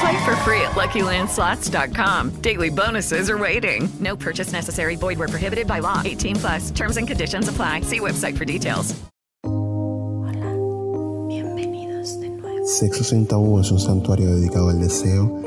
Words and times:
Play 0.00 0.24
for 0.24 0.34
free 0.36 0.60
at 0.60 0.72
LuckyLandSlots.com. 0.72 2.30
Daily 2.40 2.70
bonuses 2.70 3.28
are 3.28 3.38
waiting. 3.38 3.88
No 4.00 4.16
purchase 4.16 4.52
necessary. 4.52 4.96
Void 4.96 5.18
where 5.18 5.28
prohibited 5.28 5.66
by 5.66 5.80
law. 5.80 6.02
18 6.04 6.36
plus. 6.36 6.70
Terms 6.70 6.96
and 6.96 7.06
conditions 7.06 7.48
apply. 7.48 7.82
See 7.82 8.00
website 8.00 8.36
for 8.36 8.44
details. 8.44 8.94
Bienvenidos 11.28 12.20
de 12.20 12.28
nuevo. 12.30 12.66
Sexo 12.66 13.04
sin 13.04 13.26
tabú 13.26 13.60
es 13.60 13.70
un 13.70 13.78
santuario 13.78 14.34
dedicado 14.34 14.70
al 14.70 14.80
deseo, 14.80 15.42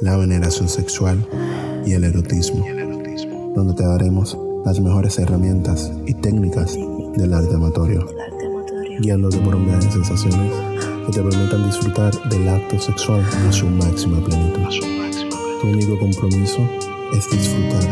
la 0.00 0.16
veneración 0.16 0.68
sexual 0.68 1.26
y 1.86 1.94
el 1.94 2.04
erotismo, 2.04 2.64
donde 3.54 3.74
te 3.74 3.84
daremos 3.84 4.36
las 4.64 4.78
mejores 4.80 5.18
herramientas 5.18 5.90
y 6.06 6.14
técnicas 6.14 6.76
del 7.16 7.34
arte 7.34 7.54
amatorio, 7.54 8.06
guiándote 9.00 9.38
por 9.38 9.56
un 9.56 9.66
viaje 9.66 9.86
de 9.86 9.92
sensaciones 9.92 10.91
que 11.06 11.12
te 11.12 11.22
permitan 11.22 11.66
disfrutar 11.66 12.12
del 12.28 12.48
acto 12.48 12.78
sexual 12.78 13.20
a 13.20 13.52
su 13.52 13.66
máxima 13.66 14.24
plenitud. 14.24 14.68
Tu 15.60 15.68
único 15.68 15.98
compromiso 15.98 16.58
es 17.12 17.30
disfrutar. 17.30 17.84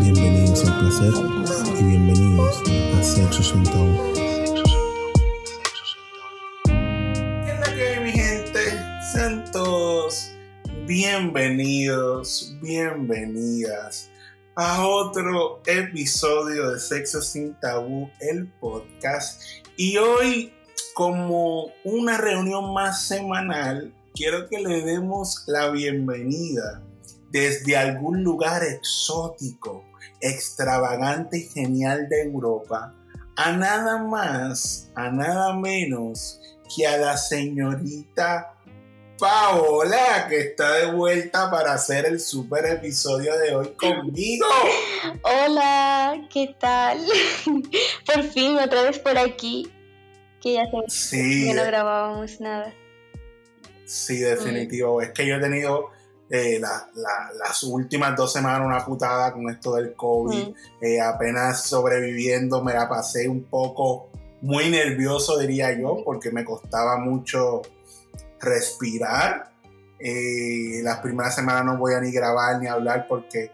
Bienvenidos 0.00 0.64
al 0.64 0.78
placer 0.80 1.12
y 1.80 1.84
bienvenidos 1.84 2.62
a 2.98 3.02
Sexo 3.02 3.42
sin 3.42 3.64
tabú. 3.64 4.12
¿Qué 6.64 7.52
es 7.52 7.60
la 7.60 7.74
que 7.74 7.88
hay, 7.88 8.04
mi 8.04 8.12
gente? 8.12 8.60
Sean 9.12 9.44
todos 9.52 10.32
bienvenidos, 10.86 12.56
bienvenidas 12.62 14.08
a 14.54 14.86
otro 14.86 15.62
episodio 15.66 16.70
de 16.70 16.78
Sexo 16.80 17.20
sin 17.20 17.54
Tabú, 17.54 18.08
el 18.20 18.46
podcast. 18.46 19.42
Y 19.76 19.96
hoy, 19.98 20.54
como 20.96 21.72
una 21.84 22.16
reunión 22.16 22.72
más 22.72 23.02
semanal, 23.02 23.92
quiero 24.14 24.48
que 24.48 24.60
le 24.60 24.80
demos 24.80 25.44
la 25.46 25.68
bienvenida 25.68 26.80
desde 27.30 27.76
algún 27.76 28.24
lugar 28.24 28.64
exótico, 28.64 29.84
extravagante 30.22 31.36
y 31.36 31.48
genial 31.48 32.08
de 32.08 32.22
Europa 32.22 32.94
a 33.36 33.52
nada 33.52 33.98
más, 33.98 34.90
a 34.94 35.10
nada 35.10 35.52
menos 35.52 36.40
que 36.74 36.86
a 36.86 36.96
la 36.96 37.18
señorita 37.18 38.54
Paola, 39.18 40.26
que 40.30 40.40
está 40.40 40.76
de 40.76 40.92
vuelta 40.92 41.50
para 41.50 41.74
hacer 41.74 42.06
el 42.06 42.20
super 42.20 42.64
episodio 42.64 43.36
de 43.36 43.54
hoy 43.54 43.68
conmigo. 43.78 44.46
Hola, 45.22 46.26
¿qué 46.32 46.56
tal? 46.58 47.04
por 48.06 48.22
fin, 48.22 48.56
otra 48.56 48.84
vez 48.84 48.98
por 48.98 49.18
aquí. 49.18 49.70
Que 50.46 50.52
ya 50.54 50.64
se 50.88 51.08
Sí, 51.18 51.44
que 51.48 51.54
no 51.54 51.64
grabábamos 51.64 52.40
nada. 52.40 52.72
sí, 53.84 54.18
definitivo. 54.18 55.02
Es 55.02 55.10
que 55.10 55.26
yo 55.26 55.34
he 55.36 55.40
tenido 55.40 55.90
eh, 56.28 56.58
la- 56.60 56.88
la- 56.94 57.30
las 57.38 57.62
últimas 57.62 58.16
dos 58.16 58.32
semanas 58.32 58.60
una 58.66 58.84
putada 58.84 59.32
con 59.32 59.48
esto 59.48 59.74
del 59.76 59.94
COVID. 59.94 60.48
Mm. 60.48 60.54
Eh, 60.84 61.00
apenas 61.00 61.62
sobreviviendo, 61.64 62.62
me 62.64 62.74
la 62.74 62.88
pasé 62.88 63.28
un 63.28 63.44
poco 63.44 64.08
muy 64.40 64.68
nervioso, 64.70 65.38
diría 65.38 65.72
yo, 65.78 66.02
porque 66.04 66.30
me 66.32 66.44
costaba 66.44 66.98
mucho 66.98 67.62
respirar. 68.40 69.50
Eh, 69.98 70.80
las 70.82 70.98
primeras 70.98 71.34
semanas 71.34 71.64
no 71.64 71.78
voy 71.78 71.94
a 71.94 72.00
ni 72.00 72.10
grabar 72.12 72.60
ni 72.60 72.66
hablar 72.66 73.06
porque 73.08 73.50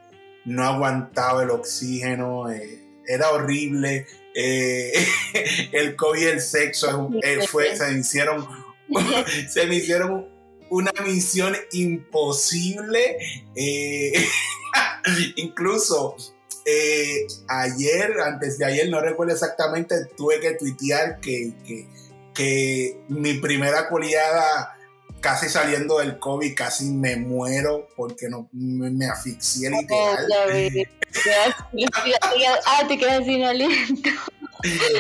no 0.47 0.65
aguantaba 0.65 1.43
el 1.43 1.51
oxígeno, 1.51 2.51
eh, 2.51 2.83
era 3.07 3.31
horrible. 3.31 4.07
Eh, 4.35 4.93
el 5.73 5.97
COVID 5.97 6.21
y 6.21 6.25
el 6.25 6.41
sexo 6.41 6.89
es 6.89 6.95
un- 6.95 7.21
eh, 7.23 7.47
fue, 7.47 7.77
se 7.77 7.87
me 7.89 7.99
hicieron, 8.01 8.47
se 9.49 9.67
me 9.67 9.77
hicieron 9.77 10.29
una 10.71 10.93
misión 11.05 11.57
imposible. 11.73 13.17
Eh, 13.55 14.13
incluso 15.37 16.17
ayer, 17.49 18.21
antes 18.21 18.59
de 18.59 18.65
ayer, 18.65 18.89
no 18.89 19.01
recuerdo 19.01 19.33
exactamente, 19.33 19.97
tuve 20.17 20.41
que 20.41 20.55
tuitear 20.55 21.19
que, 21.21 21.53
que, 21.67 21.89
que 22.35 23.01
mi 23.09 23.35
primera 23.35 23.89
coleada 23.89 24.77
casi 25.23 25.49
saliendo 25.49 25.99
del 26.01 26.19
COVID, 26.19 26.55
casi 26.55 26.85
me 26.91 27.17
muero 27.17 27.89
porque 27.97 28.29
no, 28.29 28.49
me, 28.53 28.91
me 28.91 29.07
asfixié 29.07 29.71
literal. 29.71 30.27
Ah, 32.67 32.87
te 32.89 32.99
quedas 32.99 33.25
sin 33.25 33.45
aliento. 33.45 34.11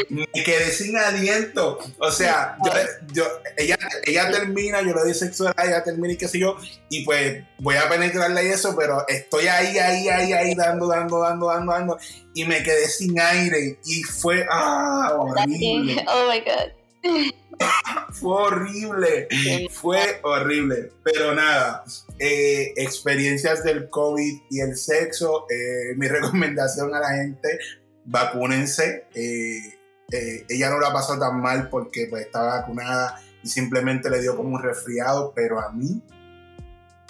me 0.08 0.26
quedé 0.44 0.70
sin 0.72 0.96
aliento. 0.96 1.78
O 1.98 2.10
sea, 2.10 2.56
yo, 2.64 2.72
yo- 3.12 3.30
ella, 3.56 3.78
ella 4.04 4.30
termina, 4.30 4.80
yo 4.80 4.94
le 4.94 5.00
doy 5.02 5.14
sexo 5.14 5.48
a 5.56 5.64
ella 5.64 5.82
termina 5.84 6.12
y 6.14 6.16
qué 6.16 6.28
sé 6.28 6.38
yo, 6.38 6.56
y 6.88 7.04
pues 7.04 7.44
voy 7.58 7.76
a 7.76 7.88
penetrarle 7.88 8.44
y 8.44 8.48
eso, 8.48 8.74
pero 8.76 9.06
estoy 9.08 9.46
ahí, 9.46 9.78
ahí, 9.78 10.08
ahí, 10.08 10.32
ahí, 10.32 10.54
dando, 10.54 10.86
dando, 10.88 11.20
dando, 11.20 11.48
dando, 11.48 11.72
dando, 11.72 11.98
y 12.34 12.44
me 12.44 12.62
quedé 12.62 12.88
sin 12.88 13.18
aire, 13.20 13.78
y 13.84 14.02
fue, 14.02 14.46
ah, 14.50 15.12
horrible, 15.18 16.04
Oh 16.08 16.28
my 16.28 16.40
god. 16.40 16.81
fue 18.12 18.34
horrible, 18.34 19.28
fue 19.70 20.20
horrible, 20.22 20.92
pero 21.02 21.34
nada, 21.34 21.84
eh, 22.18 22.72
experiencias 22.76 23.64
del 23.64 23.88
COVID 23.88 24.42
y 24.50 24.60
el 24.60 24.76
sexo, 24.76 25.46
eh, 25.50 25.94
mi 25.96 26.08
recomendación 26.08 26.94
a 26.94 27.00
la 27.00 27.10
gente, 27.16 27.58
vacúnense. 28.04 29.06
eh, 29.14 30.44
ella 30.48 30.70
no 30.70 30.78
la 30.78 30.92
pasó 30.92 31.18
tan 31.18 31.40
mal 31.40 31.68
porque 31.70 32.06
pues, 32.08 32.26
estaba 32.26 32.60
vacunada 32.60 33.20
y 33.42 33.48
simplemente 33.48 34.10
le 34.10 34.20
dio 34.20 34.36
como 34.36 34.56
un 34.56 34.62
resfriado, 34.62 35.32
pero 35.34 35.60
a 35.60 35.72
mí 35.72 36.02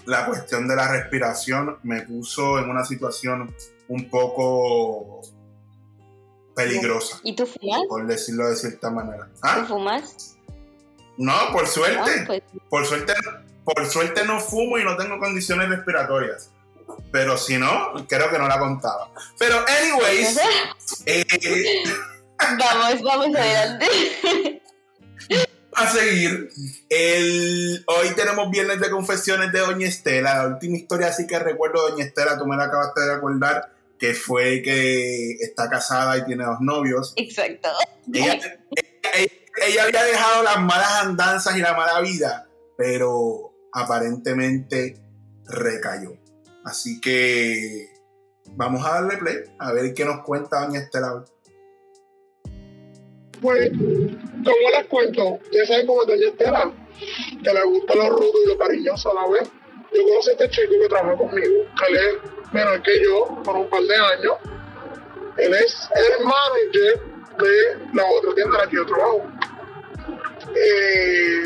la 0.07 0.27
cuestión 0.27 0.67
de 0.69 0.77
la 0.77 0.89
respiración 0.89 1.79
me 1.83 2.03
puso 2.03 2.59
en 2.59 2.71
una 2.71 2.85
situación 2.85 3.55
un 3.89 4.09
poco 4.09 5.21
peligrosa, 6.55 7.19
¿Y 7.23 7.35
tú 7.35 7.47
fumas? 7.47 7.81
por 7.89 8.07
decirlo 8.07 8.49
de 8.49 8.57
cierta 8.57 8.91
manera. 8.91 9.27
¿Tú 9.27 9.39
¿Ah? 9.43 9.65
fumas? 9.69 10.37
No, 11.17 11.33
por 11.53 11.65
Ah, 11.65 11.67
suerte. 11.67 12.25
pues 12.27 12.43
Por 12.69 12.87
suerte, 12.87 13.13
por 13.65 13.87
suerte 13.87 14.25
no 14.25 14.41
fumo 14.41 14.79
y 14.79 14.85
no 14.85 14.97
tengo 14.97 15.19
condiciones 15.19 15.69
respiratorias. 15.69 16.51
Pero 17.11 17.37
si 17.39 17.59
no, 17.59 17.93
creo 18.09 18.31
que 18.31 18.39
no 18.39 18.49
la 18.49 18.59
contaba. 18.59 19.11
Pero, 19.39 19.57
anyways, 19.83 20.39
eh, 21.07 21.25
vamos, 22.59 23.03
vamos 23.03 23.37
adelante. 23.37 23.87
a 25.75 25.91
seguir. 25.91 26.51
El, 26.89 27.85
hoy 27.87 28.11
tenemos 28.15 28.51
viernes 28.51 28.81
de 28.81 28.91
confesiones 28.91 29.53
de 29.53 29.61
Doña 29.61 29.87
Estela. 29.89 30.35
La 30.39 30.47
última 30.49 30.77
historia 30.77 31.09
así 31.09 31.27
que 31.27 31.39
recuerdo, 31.39 31.89
Doña 31.91 32.05
Estela, 32.05 32.39
tú 32.39 32.47
me 32.47 32.57
la 32.57 32.65
acabaste 32.65 33.01
de 33.01 33.15
recordar, 33.15 33.72
que 34.03 34.15
fue 34.15 34.63
que 34.63 35.35
está 35.35 35.71
casada 35.71 36.19
y 36.19 36.25
tiene 36.25 36.43
dos 36.45 36.57
novios. 36.61 37.13
Exacto. 37.15 37.69
Ella, 38.13 38.35
ella- 38.35 39.31
ella 39.65 39.83
había 39.85 40.03
dejado 40.03 40.43
las 40.43 40.61
malas 40.61 41.03
andanzas 41.05 41.57
y 41.57 41.61
la 41.61 41.73
mala 41.75 42.01
vida, 42.01 42.49
pero 42.77 43.55
aparentemente 43.73 44.97
recayó. 45.45 46.17
Así 46.65 47.01
que 47.01 47.91
vamos 48.57 48.85
a 48.85 48.95
darle 48.95 49.19
play 49.19 49.37
a 49.61 49.73
ver 49.73 49.95
qué 49.95 50.05
nos 50.05 50.25
cuenta 50.25 50.67
Doña 50.67 50.81
Estela. 50.81 51.25
Pues, 53.41 53.71
como 53.71 54.71
les 54.77 54.87
cuento, 54.89 55.39
ya 55.53 55.65
saben 55.65 55.87
cómo 55.87 56.03
es 56.03 56.09
Doña 56.09 56.27
Estela, 56.29 56.73
que 57.41 57.53
le 57.55 57.63
gusta 57.67 57.95
lo 57.95 58.11
rudo 58.11 58.33
y 58.45 58.49
lo 58.49 58.59
cariñoso 58.59 59.17
a 59.17 59.23
la 59.23 59.29
vez. 59.31 59.49
Yo 59.95 60.03
conocí 60.05 60.31
a 60.31 60.33
este 60.33 60.51
chico 60.51 60.73
que 60.81 60.89
trabaja 60.89 61.17
conmigo, 61.17 61.65
que 61.79 61.93
él 61.93 61.99
es 61.99 62.53
menor 62.53 62.83
que 62.83 63.03
yo 63.03 63.43
por 63.45 63.57
un 63.57 63.69
par 63.69 63.83
de 63.83 63.97
años. 63.97 64.37
Él 65.37 65.55
es 65.55 65.89
el 65.95 66.25
manager 66.25 67.01
de 67.39 67.95
la 67.95 68.05
otra 68.11 68.35
tienda 68.35 68.59
en 68.59 68.65
la 68.65 68.67
que 68.69 68.77
yo 68.77 68.87
trabajo. 68.87 69.23
Eh, 70.55 71.43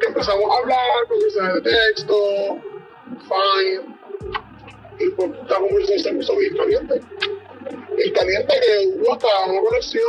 que 0.00 0.06
empezamos 0.06 0.44
a 0.50 0.58
hablar 0.58 1.06
con 1.08 1.18
mensajes 1.18 1.54
de 1.54 1.70
texto, 1.70 2.60
fine, 3.22 3.96
y 4.98 5.10
pues 5.10 5.30
esta 5.42 5.54
conversación 5.56 5.98
se 5.98 6.12
puso 6.12 6.36
bien 6.36 6.56
caliente. 6.56 7.00
Y 7.98 8.12
caliente 8.12 8.54
que 8.60 8.86
hubo 8.96 9.12
hasta 9.12 9.28
una 9.46 9.60
conexión, 9.60 10.02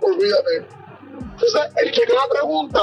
olvídate. 0.00 0.66
Entonces, 1.12 1.62
el 1.76 1.90
chico 1.92 2.14
me 2.14 2.34
pregunta, 2.34 2.80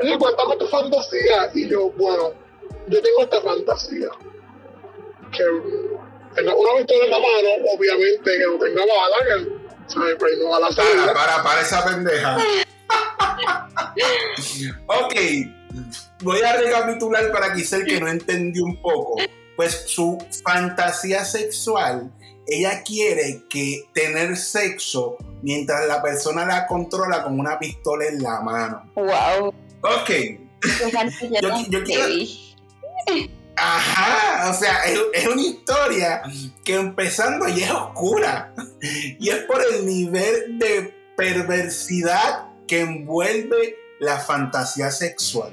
oye, 0.00 0.18
cuéntame 0.18 0.56
tu 0.56 0.66
fantasía. 0.66 1.50
Y 1.54 1.68
yo, 1.68 1.90
bueno, 1.90 2.32
yo 2.88 3.02
tengo 3.02 3.22
esta 3.22 3.42
fantasía. 3.42 4.08
Que 5.32 5.44
tenga 6.34 6.54
una 6.54 6.78
pistola 6.78 7.04
en 7.04 7.10
la 7.10 7.18
mano, 7.18 7.48
obviamente 7.76 8.30
que 8.30 8.46
no 8.46 8.58
tenga 8.58 8.86
bala, 8.86 9.16
que 9.26 9.34
¿sabes? 9.88 10.16
Pues 10.18 10.38
no 10.38 10.54
a 10.54 10.60
la 10.60 10.68
Para, 10.68 11.12
para, 11.12 11.42
para 11.42 11.60
esa 11.60 11.84
pendeja. 11.84 12.36
ok, 14.86 15.14
voy 16.22 16.40
a 16.42 16.56
recapitular 16.56 17.32
para 17.32 17.52
quizá 17.54 17.76
el 17.76 17.86
que 17.86 18.00
no 18.00 18.08
entendió 18.08 18.64
un 18.64 18.80
poco. 18.80 19.16
Pues 19.56 19.84
su 19.86 20.18
fantasía 20.44 21.24
sexual, 21.24 22.12
ella 22.46 22.82
quiere 22.84 23.42
que 23.50 23.88
tener 23.92 24.36
sexo 24.36 25.16
mientras 25.42 25.86
la 25.86 26.02
persona 26.02 26.46
la 26.46 26.66
controla 26.66 27.24
con 27.24 27.38
una 27.38 27.58
pistola 27.58 28.06
en 28.06 28.22
la 28.22 28.40
mano. 28.40 28.90
Wow. 28.94 29.54
Ok. 29.82 30.10
yo, 31.42 31.50
yo 31.68 31.84
quiero... 31.84 32.06
Ajá, 33.56 34.50
o 34.50 34.54
sea, 34.54 34.84
es, 34.84 35.00
es, 35.12 35.26
una 35.26 35.42
historia 35.42 36.22
que 36.64 36.76
empezando 36.76 37.48
ya 37.48 37.66
es 37.66 37.72
oscura 37.72 38.54
y 38.80 39.30
es 39.30 39.38
por 39.44 39.60
el 39.72 39.84
nivel 39.84 40.58
de 40.58 40.94
perversidad 41.16 42.46
que 42.68 42.82
envuelve 42.82 43.76
la 43.98 44.18
fantasía 44.18 44.92
sexual. 44.92 45.52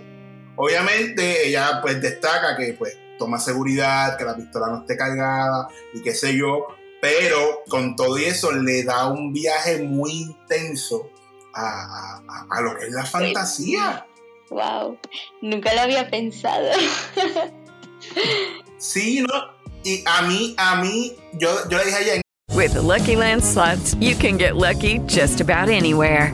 Obviamente 0.55 1.47
ella 1.47 1.79
pues 1.81 1.99
destaca 1.99 2.55
que 2.55 2.73
pues 2.73 2.95
toma 3.17 3.39
seguridad, 3.39 4.17
que 4.17 4.23
la 4.23 4.35
pistola 4.35 4.67
no 4.67 4.81
esté 4.81 4.95
cargada 4.95 5.67
y 5.93 6.01
qué 6.01 6.13
sé 6.13 6.37
yo, 6.37 6.67
pero 7.01 7.63
con 7.67 7.95
todo 7.95 8.17
eso 8.17 8.51
le 8.51 8.83
da 8.83 9.07
un 9.09 9.33
viaje 9.33 9.81
muy 9.81 10.11
intenso 10.11 11.09
a, 11.53 12.21
a, 12.27 12.47
a 12.51 12.61
lo 12.61 12.77
que 12.77 12.85
es 12.85 12.91
la 12.91 13.05
fantasía. 13.05 14.05
Wow, 14.49 14.97
nunca 15.41 15.73
lo 15.73 15.81
había 15.81 16.09
pensado. 16.09 16.71
sí, 18.77 19.21
¿no? 19.21 19.55
Y 19.83 20.03
a 20.05 20.21
mí, 20.23 20.55
a 20.57 20.75
mí, 20.81 21.15
yo, 21.33 21.49
yo 21.69 21.77
le 21.77 21.85
dije 21.85 21.97
a 21.97 22.01
ella. 22.01 22.21
With 22.55 22.73
the 22.73 22.81
Lucky 22.81 23.15
Land 23.15 23.43
slots, 23.43 23.95
you 23.95 24.15
can 24.15 24.37
get 24.37 24.55
lucky 24.55 24.99
just 25.07 25.41
about 25.41 25.69
anywhere. 25.69 26.31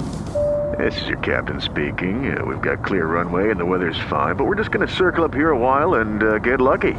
This 0.77 0.99
is 1.01 1.07
your 1.09 1.17
captain 1.19 1.59
speaking. 1.59 2.35
Uh, 2.35 2.45
we've 2.45 2.61
got 2.61 2.83
clear 2.83 3.05
runway 3.05 3.51
and 3.51 3.59
the 3.59 3.65
weather's 3.65 3.99
fine, 4.09 4.35
but 4.35 4.45
we're 4.45 4.55
just 4.55 4.71
going 4.71 4.87
to 4.87 4.93
circle 4.93 5.25
up 5.25 5.33
here 5.33 5.49
a 5.49 5.57
while 5.57 5.95
and 5.95 6.23
uh, 6.23 6.37
get 6.39 6.61
lucky. 6.61 6.93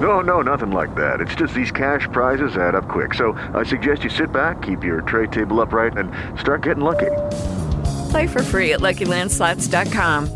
No, 0.00 0.20
no, 0.20 0.42
nothing 0.42 0.70
like 0.70 0.94
that. 0.96 1.20
It's 1.20 1.34
just 1.34 1.54
these 1.54 1.70
cash 1.70 2.06
prizes 2.12 2.56
add 2.56 2.74
up 2.74 2.88
quick. 2.88 3.14
So 3.14 3.32
I 3.54 3.62
suggest 3.62 4.04
you 4.04 4.10
sit 4.10 4.32
back, 4.32 4.60
keep 4.60 4.84
your 4.84 5.00
tray 5.00 5.28
table 5.28 5.60
upright, 5.60 5.96
and 5.96 6.12
start 6.38 6.62
getting 6.62 6.84
lucky. 6.84 7.10
Play 8.10 8.26
for 8.26 8.42
free 8.42 8.74
at 8.74 8.80
LuckyLandSlots.com. 8.80 10.35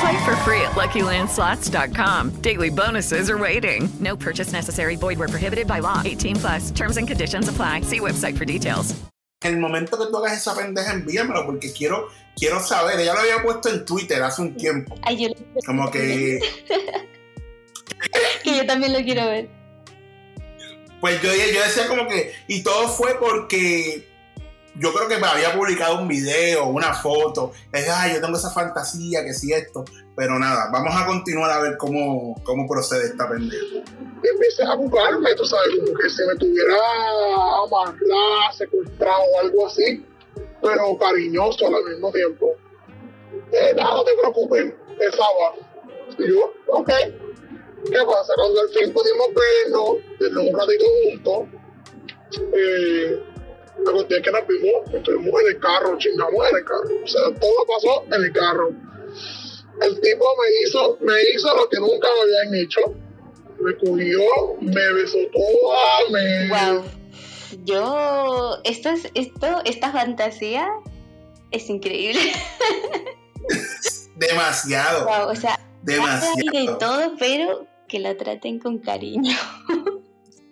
Play 0.00 0.24
for 0.24 0.36
free 0.44 0.60
at 0.60 0.76
LuckyLandSlots.com. 0.76 2.40
Daily 2.40 2.70
bonuses 2.70 3.28
are 3.30 3.38
waiting. 3.38 3.88
No 3.98 4.16
purchase 4.16 4.52
necessary. 4.52 4.96
Void 4.96 5.18
where 5.18 5.28
prohibited 5.28 5.66
by 5.66 5.80
law. 5.80 6.02
18 6.04 6.36
plus. 6.36 6.70
Terms 6.70 6.96
and 6.98 7.08
conditions 7.08 7.48
apply. 7.48 7.82
See 7.82 8.00
website 8.00 8.36
for 8.36 8.44
details. 8.44 8.94
En 9.42 9.54
el 9.54 9.60
momento 9.60 9.96
que 9.96 10.06
tú 10.06 10.16
hagas 10.16 10.38
esa 10.38 10.54
pendeja, 10.54 10.92
envíamelo 10.92 11.46
porque 11.46 11.72
quiero, 11.72 12.08
quiero 12.36 12.60
saber. 12.60 12.98
Ella 12.98 13.14
lo 13.14 13.20
había 13.20 13.42
puesto 13.42 13.68
en 13.68 13.84
Twitter 13.84 14.20
hace 14.22 14.42
un 14.42 14.56
tiempo. 14.56 14.96
Ay, 15.02 15.16
yo 15.16 15.28
Como 15.64 15.90
que... 15.90 16.40
que 18.42 18.56
yo 18.56 18.66
también 18.66 18.92
lo 18.92 19.00
quiero 19.00 19.26
ver. 19.26 19.48
Pues 21.00 21.22
yo, 21.22 21.30
yo 21.32 21.62
decía 21.62 21.86
como 21.86 22.08
que... 22.08 22.34
Y 22.48 22.64
todo 22.64 22.88
fue 22.88 23.16
porque 23.20 24.07
yo 24.76 24.92
creo 24.92 25.08
que 25.08 25.18
me 25.18 25.26
había 25.26 25.54
publicado 25.54 26.00
un 26.00 26.08
video, 26.08 26.66
una 26.66 26.94
foto. 26.94 27.52
Es, 27.72 27.88
ay, 27.88 28.14
yo 28.14 28.20
tengo 28.20 28.36
esa 28.36 28.50
fantasía, 28.50 29.24
que 29.24 29.32
sí 29.32 29.52
esto. 29.52 29.84
Pero 30.16 30.38
nada, 30.38 30.68
vamos 30.72 30.94
a 30.96 31.06
continuar 31.06 31.50
a 31.50 31.60
ver 31.60 31.76
cómo, 31.76 32.34
cómo 32.44 32.68
procede 32.68 33.06
esta 33.06 33.28
pendeja. 33.28 33.64
Y 34.22 34.28
empecé 34.28 34.64
a 34.64 34.74
buscarme, 34.74 35.34
tú 35.34 35.44
sabes, 35.44 35.68
como 35.78 35.98
que 35.98 36.10
se 36.10 36.26
me 36.26 36.34
tuviera 36.36 36.74
amarrado, 37.64 38.52
secuestrado 38.56 39.22
o 39.22 39.40
algo 39.40 39.66
así. 39.66 40.04
Pero 40.60 40.98
cariñoso 40.98 41.66
al 41.66 41.84
mismo 41.84 42.10
tiempo. 42.12 42.54
Eh, 43.52 43.72
nada, 43.76 43.94
no 43.94 44.04
te 44.04 44.12
preocupes, 44.20 44.74
esa 45.00 45.22
va. 45.22 45.54
Y 46.18 46.28
yo, 46.28 46.52
ok. 46.68 46.90
¿Qué 47.84 47.98
pasa? 48.04 48.32
Cuando 48.34 48.60
al 48.60 48.68
fin 48.70 48.92
pudimos 48.92 49.28
vernos, 49.34 49.96
desde 50.18 50.50
un 50.50 50.58
ratito 50.58 50.84
juntos, 51.04 51.60
eh, 52.52 53.22
la 53.84 53.92
cuestión 53.92 54.20
es 54.20 54.24
que 54.24 54.32
nos 54.32 54.46
vimos, 54.46 54.94
estuvimos 54.94 55.40
en 55.42 55.48
el 55.48 55.60
carro, 55.60 55.98
chingamos 55.98 56.50
en 56.50 56.56
el 56.56 56.64
carro. 56.64 57.04
O 57.04 57.06
sea, 57.06 57.22
todo 57.40 57.66
pasó 57.66 58.04
en 58.06 58.24
el 58.24 58.32
carro. 58.32 58.70
El 59.80 60.00
tipo 60.00 60.24
me 60.40 60.62
hizo, 60.62 60.98
me 61.00 61.14
hizo 61.34 61.56
lo 61.56 61.68
que 61.68 61.78
nunca 61.78 62.08
me 62.14 62.22
habían 62.22 62.54
hecho. 62.54 62.80
Me 63.60 63.76
cogió, 63.76 64.20
me 64.60 64.92
besó 64.92 65.18
toda, 65.32 66.10
me. 66.10 66.48
Wow. 66.48 66.84
Yo, 67.64 68.58
esto 68.64 68.90
es, 68.90 69.08
esto, 69.14 69.62
esta 69.64 69.90
fantasía 69.92 70.68
es 71.50 71.68
increíble. 71.68 72.20
Demasiado. 74.16 75.06
Wow, 75.06 75.30
o 75.30 75.36
sea, 75.36 75.58
demasiado. 75.82 76.34
De 76.36 76.76
todo, 76.78 77.14
pero 77.18 77.66
que 77.88 78.00
la 78.00 78.16
traten 78.16 78.58
con 78.58 78.78
cariño. 78.78 79.36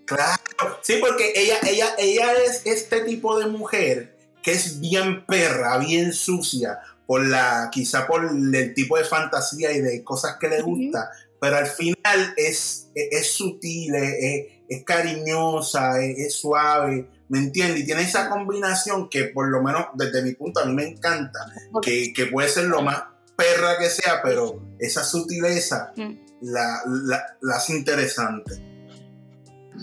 Claro, 0.06 0.78
sí, 0.82 0.98
porque 1.00 1.32
ella, 1.34 1.58
ella, 1.66 1.94
ella 1.98 2.32
es 2.34 2.62
este 2.64 3.00
tipo 3.00 3.38
de 3.38 3.46
mujer 3.46 4.16
que 4.42 4.52
es 4.52 4.78
bien 4.78 5.26
perra, 5.26 5.76
bien 5.78 6.12
sucia, 6.12 6.78
por 7.06 7.26
la, 7.26 7.68
quizá 7.72 8.06
por 8.06 8.24
el 8.24 8.74
tipo 8.74 8.96
de 8.96 9.04
fantasía 9.04 9.72
y 9.72 9.80
de 9.80 10.04
cosas 10.04 10.36
que 10.40 10.48
le 10.48 10.62
gusta, 10.62 11.10
pero 11.40 11.56
al 11.56 11.66
final 11.66 12.32
es, 12.36 12.88
es, 12.94 13.32
sutil, 13.32 13.96
es, 13.96 14.46
es 14.68 14.84
cariñosa, 14.84 16.00
es, 16.00 16.34
suave, 16.34 17.08
¿me 17.28 17.38
entiendes? 17.38 17.80
Y 17.80 17.86
tiene 17.86 18.02
esa 18.02 18.28
combinación 18.28 19.08
que 19.08 19.24
por 19.24 19.48
lo 19.48 19.60
menos 19.62 19.86
desde 19.94 20.22
mi 20.22 20.34
punto 20.34 20.60
a 20.60 20.66
mí 20.66 20.74
me 20.74 20.86
encanta, 20.86 21.40
que, 21.82 22.12
que 22.12 22.26
puede 22.26 22.48
ser 22.48 22.66
lo 22.66 22.82
más 22.82 23.02
perra 23.36 23.76
que 23.78 23.90
sea, 23.90 24.22
pero 24.22 24.62
esa 24.78 25.02
sutileza 25.02 25.92
la, 26.40 26.82
la, 26.86 27.36
la 27.40 27.56
hace 27.56 27.76
interesante 27.76 28.75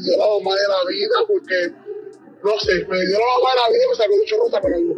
dio 0.02 0.18
la 0.18 0.28
mamá 0.28 0.56
de 0.56 0.68
la 0.68 0.90
vida 0.90 1.16
porque, 1.28 1.72
no 2.44 2.60
sé, 2.60 2.86
me 2.88 3.02
dio 3.06 3.20
la 3.20 3.26
mamá 3.38 3.50
de 3.52 3.60
la 3.62 3.70
vida 3.70 3.84
y 3.84 3.90
me 3.90 3.96
sacó 3.96 4.18
de 4.18 4.26
chorrota 4.26 4.62
para 4.62 4.78
la 4.78 4.94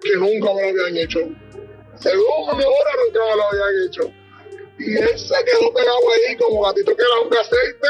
que 0.00 0.16
nunca 0.16 0.54
me 0.54 0.62
lo 0.62 0.68
habían 0.68 0.96
hecho. 0.96 1.20
Según 2.00 2.56
mi 2.56 2.64
hora 2.64 2.90
nunca 3.04 3.20
me 3.20 3.36
lo 3.36 3.42
habían 3.44 3.88
hecho. 3.88 4.12
Y 4.78 4.96
él 4.96 5.18
se 5.18 5.34
quedó 5.44 5.72
pegado 5.72 6.10
ahí 6.10 6.36
como 6.36 6.62
gatito 6.62 6.96
que 6.96 7.02
da 7.02 7.20
un 7.20 7.36
aceite, 7.36 7.88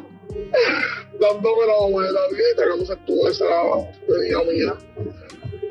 dándome 1.20 1.66
la 1.66 1.80
mamá 1.80 2.06
de 2.06 2.12
la 2.12 2.28
vida 2.28 2.44
y 2.52 2.56
tragándose 2.56 2.96
toda 3.06 3.30
esa 3.30 3.44
venida 4.08 4.42
mía. 4.44 4.78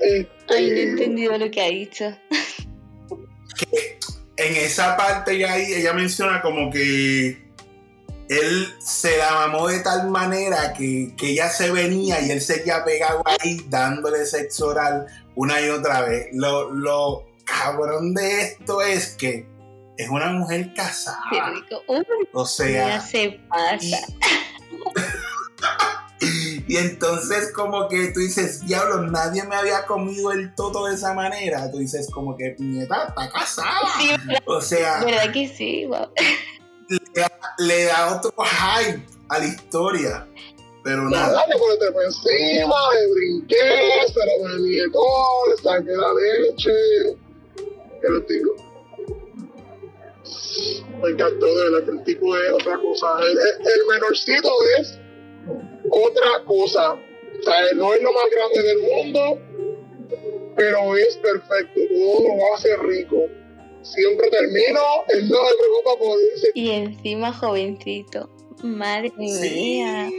Este, 0.01 0.29
Ay, 0.48 0.69
no 0.69 0.75
he 0.75 0.84
entendido 0.84 1.38
lo 1.38 1.51
que 1.51 1.62
ha 1.62 1.67
dicho. 1.67 2.05
en 4.38 4.55
esa 4.55 4.96
parte 4.96 5.38
ya 5.38 5.53
ahí 5.53 5.74
ella 5.74 5.93
menciona 5.93 6.41
como 6.41 6.72
que 6.72 7.48
él 8.29 8.75
se 8.79 9.17
la 9.17 9.31
mamó 9.31 9.67
de 9.67 9.79
tal 9.79 10.09
manera 10.09 10.74
que, 10.74 11.13
que, 11.17 11.31
ella 11.31 11.50
se 11.50 11.71
venía 11.71 12.21
y 12.21 12.31
él 12.31 12.41
seguía 12.41 12.83
pegado 12.83 13.24
ahí 13.25 13.65
dándole 13.67 14.25
sexo 14.25 14.67
oral 14.67 15.07
una 15.36 15.59
y 15.59 15.69
otra 15.69 16.01
vez. 16.01 16.27
Lo, 16.33 16.71
lo 16.71 17.25
cabrón 17.43 18.13
de 18.13 18.41
esto 18.41 18.81
es 18.81 19.15
que 19.15 19.48
es 19.98 20.09
una 20.09 20.31
mujer 20.31 20.74
casada. 20.75 21.19
O 22.33 22.45
sea. 22.45 22.95
Ya 22.95 23.01
se 23.01 23.39
pasa. 23.50 24.00
Y, 26.21 26.59
Y 26.69 26.77
entonces 26.77 27.51
como 27.51 27.88
que 27.88 28.12
tú 28.13 28.19
dices, 28.19 28.63
diablo, 28.63 29.01
nadie 29.01 29.43
me 29.45 29.55
había 29.55 29.88
comido 29.88 30.31
el 30.31 30.53
toto 30.53 30.86
de 30.86 30.93
esa 30.93 31.15
manera. 31.15 31.71
Tú 31.71 31.79
dices 31.79 32.07
como 32.13 32.38
que, 32.38 32.55
nieta, 32.59 33.07
está 33.07 33.27
casada. 33.31 33.71
Sí, 33.98 34.12
o 34.45 34.62
sea, 34.62 35.03
¿Verdad 35.03 35.33
que 35.33 35.48
sí? 35.48 35.88
Wow. 35.88 36.12
Le 36.89 37.22
da, 37.22 37.31
le 37.60 37.84
da 37.86 38.15
otro 38.17 38.34
hype 38.43 39.05
a 39.29 39.39
la 39.39 39.46
historia. 39.46 40.27
Pero 40.84 41.10
nada. 41.10 41.27
Nada, 41.27 41.48
le 41.48 41.58
pone 41.58 41.91
por 41.91 42.03
encima, 42.03 42.75
le 42.93 43.13
brinqué, 43.13 44.08
se 44.08 44.19
lo 44.25 44.50
bebí 44.50 44.91
todo, 44.91 45.50
le 45.50 45.58
saqué 45.62 45.91
la 45.91 46.13
leche. 46.13 47.17
¿Qué 48.01 48.08
les 48.10 48.27
digo? 48.27 48.55
Me 51.01 51.10
encantó, 51.10 51.46
de 51.46 51.69
verdad 51.69 51.86
que 51.86 51.91
el 51.91 52.03
tipo 52.03 52.36
es 52.38 52.51
otra 52.53 52.77
cosa. 52.79 53.08
El, 53.22 53.29
el- 53.38 53.67
el 53.67 53.88
menorcito 53.89 54.50
es 54.79 55.00
otra 55.91 56.43
cosa. 56.46 56.93
O 56.93 57.43
sea, 57.43 57.55
no 57.75 57.93
es 57.93 58.01
lo 58.01 58.12
más 58.12 58.25
grande 58.31 58.63
del 58.63 58.81
mundo, 58.81 59.39
pero 60.55 60.96
es 60.98 61.17
perfecto. 61.17 61.79
Todo 61.89 62.38
lo 62.38 62.53
hace 62.55 62.75
rico. 62.77 63.17
Siempre 63.83 64.29
termino, 64.29 64.79
él 65.09 65.27
no 65.29 65.36
se 65.38 65.55
preocupa 65.57 65.98
por 66.00 66.17
irse. 66.21 66.51
Y 66.53 66.69
encima 66.71 67.33
jovencito. 67.33 68.29
Madre 68.63 69.12
Sí. 69.17 69.50
mía. 69.50 70.09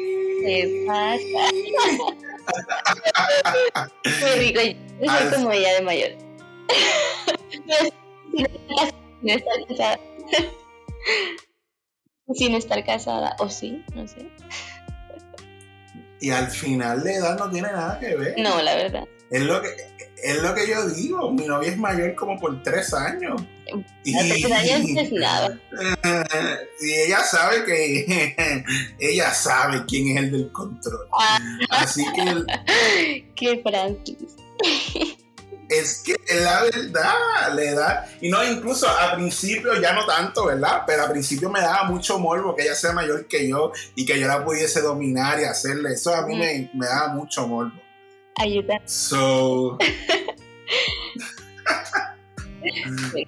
¿Qué 0.43 0.85
pasa? 0.87 1.21
Muy 4.05 4.31
rico. 4.39 4.61
Yo 5.03 5.13
soy 5.13 5.31
como 5.35 5.53
ella 5.53 5.75
de 5.75 5.83
mayor. 5.83 6.11
Sin 9.21 9.31
estar 9.31 9.67
casada. 9.69 10.01
Sin 12.35 12.55
estar 12.55 12.85
casada. 12.85 13.37
¿O 13.41 13.49
sí? 13.51 13.85
No 13.95 14.07
sé. 14.09 14.27
Y 16.21 16.31
al 16.31 16.49
final 16.49 17.03
la 17.05 17.13
edad 17.13 17.39
no 17.39 17.51
tiene 17.51 17.69
nada 17.73 17.99
que 17.99 18.15
ver. 18.17 18.35
No, 18.39 18.61
la 18.63 18.75
verdad. 18.77 19.05
Es 19.31 19.43
lo 19.43 19.61
que, 19.63 19.69
es 20.23 20.43
lo 20.43 20.55
que 20.55 20.69
yo 20.69 20.89
digo. 20.89 21.31
Mi 21.33 21.47
novia 21.47 21.71
es 21.71 21.79
mayor 21.79 22.15
como 22.15 22.39
por 22.39 22.63
tres 22.63 22.93
años. 22.95 23.43
Y, 24.05 24.17
es 24.17 25.13
nada. 25.13 25.59
ella 26.81 27.21
sabe 27.23 27.65
que 27.65 28.65
ella 28.99 29.33
sabe 29.33 29.85
quién 29.87 30.17
es 30.17 30.25
el 30.25 30.31
del 30.33 30.53
control. 30.53 31.07
Ah. 31.13 31.39
Así 31.71 32.05
que 32.15 33.25
Qué 33.37 33.63
Francis. 33.63 34.37
es 35.69 36.03
que 36.05 36.17
es 36.27 36.43
la 36.43 36.63
verdad, 36.65 37.55
le 37.55 37.75
da. 37.75 38.09
Y 38.21 38.29
no, 38.29 38.45
incluso 38.45 38.89
a 38.89 39.15
principio 39.15 39.81
ya 39.81 39.93
no 39.93 40.05
tanto, 40.05 40.47
¿verdad? 40.47 40.83
Pero 40.87 41.05
a 41.05 41.11
principio 41.11 41.49
me 41.49 41.61
daba 41.61 41.85
mucho 41.85 42.19
morbo 42.19 42.57
que 42.57 42.63
ella 42.63 42.75
sea 42.75 42.93
mayor 42.93 43.27
que 43.27 43.49
yo 43.49 43.73
y 43.95 44.05
que 44.05 44.19
yo 44.19 44.27
la 44.27 44.45
pudiese 44.45 44.81
dominar 44.81 45.39
y 45.41 45.45
hacerle. 45.45 45.93
Eso 45.93 46.15
a 46.15 46.27
mí 46.27 46.37
me, 46.37 46.71
me 46.75 46.87
daba 46.87 47.15
mucho 47.15 47.47
morbo. 47.47 47.90
Ayuda. 48.37 48.81
So. 48.87 49.77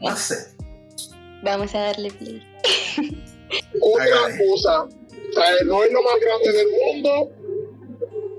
no 0.00 0.16
sé. 0.16 0.36
Vamos 1.42 1.74
a 1.74 1.80
darle 1.80 2.12
play. 2.12 2.40
otra 3.80 4.38
cosa. 4.38 4.84
O 4.84 5.32
sea, 5.34 5.50
no 5.64 5.82
es 5.82 5.90
lo 5.92 6.02
más 6.02 6.20
grande 6.20 6.52
del 6.52 6.68
mundo, 6.70 7.32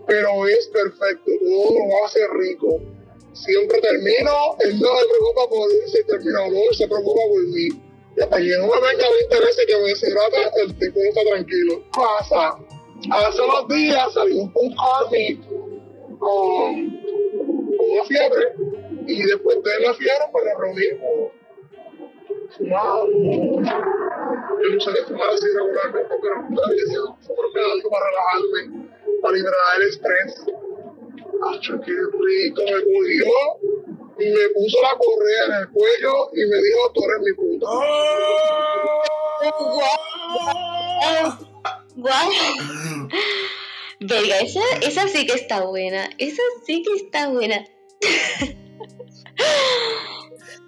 pero 0.07 0.47
es 0.47 0.67
perfecto. 0.67 1.31
Todo 1.41 1.71
lo 1.71 2.05
hace 2.05 2.21
rico. 2.39 2.79
Siempre 3.33 3.81
termino, 3.81 4.55
él 4.59 4.79
no 4.79 4.87
se 4.99 5.05
preocupa 5.07 5.49
por 5.49 5.69
irse, 5.73 6.03
termino, 6.03 6.51
no, 6.51 6.69
él 6.69 6.75
se 6.75 6.87
preocupa 6.87 7.21
por 7.29 7.41
mí. 7.47 7.67
Y 8.15 8.21
hasta 8.21 8.37
que 8.37 8.57
no 8.57 8.67
me 8.67 8.79
venga 8.79 9.05
a 9.05 9.21
interese 9.23 9.65
que 9.65 9.75
me 9.75 9.87
deshidrata, 9.87 10.51
el 10.61 10.77
tipo 10.77 10.99
está 10.99 11.23
tranquilo. 11.23 11.83
Pasa. 11.93 12.59
Hace 13.11 13.41
unos 13.41 13.67
días 13.67 14.13
con 14.13 14.31
un 14.31 14.75
army 14.77 15.41
con, 16.17 16.99
con 17.77 17.91
una 17.91 18.03
fiebre 18.05 18.53
y 19.07 19.23
después 19.23 19.63
de 19.63 19.79
la 19.79 19.93
fiebre 19.93 20.25
pues 20.31 20.45
nos 20.45 20.59
reunimos 20.59 21.31
fumamos 22.57 23.09
yo 24.63 24.69
no 24.69 24.79
sabía 24.79 25.05
fumar 25.05 25.29
así 25.29 25.45
regularmente, 25.53 26.15
pero 26.21 26.35
yo 26.49 26.61
decía, 26.73 26.99
fumarme 27.21 27.59
algo 27.71 27.89
para 27.89 28.05
relajarme, 28.05 28.61
para 29.21 29.33
liberar 29.35 29.59
el 29.77 29.83
estrés. 29.89 30.45
Acho, 31.51 31.81
qué 31.81 31.91
rico, 31.91 32.61
me 32.63 32.77
y 34.19 34.29
me 34.29 34.49
puso 34.53 34.81
la 34.81 34.95
correa 34.97 35.45
en 35.47 35.53
el 35.61 35.69
cuello 35.69 36.29
y 36.33 36.45
me 36.45 36.57
dijo, 36.61 36.91
tú 36.93 37.01
eres 37.03 37.19
mi 37.21 37.33
puta. 37.33 37.67
¡Guau! 41.95 42.29
Verga, 44.05 44.39
esa, 44.39 44.59
esa 44.81 45.07
sí 45.07 45.25
que 45.25 45.33
está 45.33 45.61
buena. 45.63 46.09
Esa 46.17 46.41
sí 46.65 46.83
que 46.83 46.93
está 47.03 47.29
buena. 47.29 47.65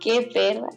Qué 0.02 0.22
perra. 0.34 0.70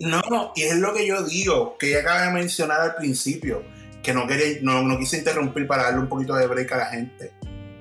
No, 0.00 0.20
no, 0.30 0.52
y 0.56 0.62
es 0.62 0.76
lo 0.76 0.94
que 0.94 1.06
yo 1.06 1.22
digo, 1.22 1.76
que 1.78 1.90
ella 1.90 2.00
acaba 2.00 2.22
de 2.22 2.32
mencionar 2.32 2.80
al 2.80 2.94
principio, 2.94 3.62
que 4.02 4.14
no 4.14 4.26
quería, 4.26 4.58
no, 4.62 4.82
no 4.82 4.98
quise 4.98 5.18
interrumpir 5.18 5.66
para 5.66 5.84
darle 5.84 6.00
un 6.00 6.08
poquito 6.08 6.34
de 6.34 6.46
break 6.46 6.72
a 6.72 6.76
la 6.78 6.86
gente. 6.86 7.32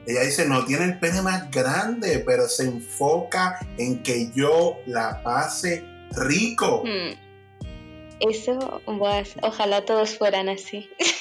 Ella 0.05 0.21
dice, 0.21 0.45
no 0.45 0.65
tiene 0.65 0.85
el 0.85 0.99
pene 0.99 1.21
más 1.21 1.49
grande, 1.49 2.21
pero 2.25 2.47
se 2.47 2.65
enfoca 2.65 3.59
en 3.77 4.03
que 4.03 4.29
yo 4.35 4.77
la 4.85 5.23
pase 5.23 5.83
rico. 6.11 6.83
Hmm. 6.85 7.15
Eso, 8.19 8.81
ojalá 9.41 9.85
todos 9.85 10.17
fueran 10.17 10.49
así. 10.49 10.89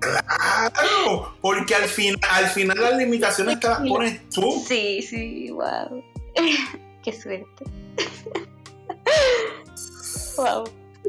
Claro, 0.00 1.36
porque 1.42 1.74
al, 1.74 1.84
fin, 1.84 2.16
al 2.30 2.46
final 2.46 2.80
las 2.80 2.96
limitaciones 2.96 3.60
te 3.60 3.68
las 3.68 3.80
pones 3.80 4.26
tú. 4.30 4.64
Sí, 4.66 5.02
sí, 5.02 5.50
wow. 5.50 6.02
Qué 7.04 7.12
suerte. 7.12 7.64
wow. 10.38 10.64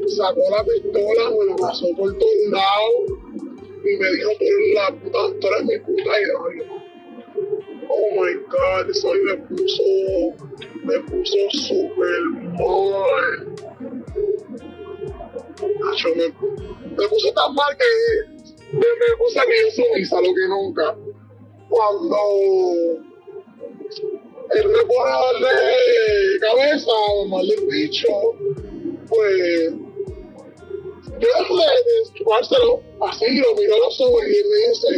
Sacó 0.08 0.40
la 0.50 0.62
pistola, 0.64 1.30
me 1.30 1.44
lo 1.46 1.56
pasó 1.56 1.86
por 1.96 2.12
todos 2.18 2.50
lados 2.50 2.92
y 3.84 3.96
me 3.96 4.12
dijo, 4.12 4.30
eres 4.40 4.74
la 4.74 4.90
puta, 4.90 5.18
tú 5.40 5.46
eres 5.48 5.64
mi 5.64 5.78
puta. 5.78 6.20
Y 6.20 6.26
yo, 6.26 6.34
oh 7.88 8.10
my 8.20 8.34
god, 8.50 8.90
eso 8.90 9.12
ahí 9.12 9.20
me 9.20 9.36
puso, 9.38 9.82
me 10.84 11.00
puso 11.00 11.38
súper 11.50 12.20
mal. 12.58 13.48
Acho, 15.92 16.08
me, 16.14 16.26
me 16.96 17.04
puso 17.08 17.32
tan 17.32 17.54
mal 17.54 17.74
que 17.76 17.84
me, 18.72 19.16
puse 19.18 19.40
bien 19.46 19.70
sumisa 19.74 20.20
lo 20.20 20.34
que 20.34 20.48
nunca. 20.48 20.96
Cuando 21.68 22.16
pone 24.86 25.10
a 25.10 25.20
darle 25.20 26.38
cabeza 26.40 26.90
o 26.90 27.40
el 27.40 27.66
bicho, 27.70 28.08
pues 29.08 29.72
yo 31.18 31.28
de 31.28 32.14
chupárselo 32.14 32.82
así, 33.00 33.38
lo 33.38 33.54
miro 33.54 33.74
a 33.74 33.78
los 33.78 34.00
ojos 34.00 34.22
y 34.24 34.28
me 34.48 34.56
dice, 34.68 34.88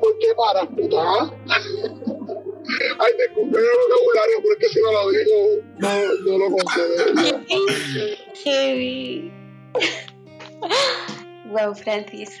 ¿por 0.00 0.18
qué 0.18 0.34
paras, 0.36 0.66
puta? 0.76 1.32
Ay, 2.98 3.12
disculpe 3.18 3.58
el 3.58 3.64
vocabulario, 3.88 4.36
pero 4.42 4.52
es 4.52 4.58
que 4.60 4.68
si 4.68 4.80
no 4.80 4.92
lo 4.92 5.10
digo, 5.10 5.36
no, 5.78 5.88
no 6.24 6.38
lo 6.38 6.56
concedo. 6.56 6.94
Heavy. 8.44 9.32
wow, 11.46 11.74
Francis. 11.74 12.40